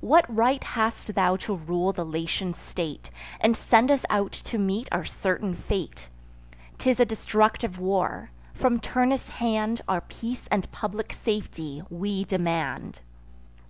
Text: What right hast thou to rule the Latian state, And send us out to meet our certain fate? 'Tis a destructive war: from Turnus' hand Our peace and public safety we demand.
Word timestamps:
What 0.00 0.24
right 0.34 0.64
hast 0.64 1.14
thou 1.14 1.36
to 1.36 1.54
rule 1.54 1.92
the 1.92 2.02
Latian 2.02 2.54
state, 2.54 3.10
And 3.40 3.54
send 3.54 3.90
us 3.90 4.06
out 4.08 4.32
to 4.32 4.56
meet 4.56 4.88
our 4.90 5.04
certain 5.04 5.54
fate? 5.54 6.08
'Tis 6.78 6.98
a 6.98 7.04
destructive 7.04 7.78
war: 7.78 8.30
from 8.54 8.80
Turnus' 8.80 9.28
hand 9.36 9.82
Our 9.86 10.00
peace 10.00 10.46
and 10.46 10.72
public 10.72 11.12
safety 11.12 11.82
we 11.90 12.24
demand. 12.24 13.00